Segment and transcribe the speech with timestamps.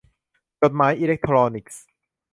[0.61, 1.85] จดหมายอิเล็กทรอนิกส์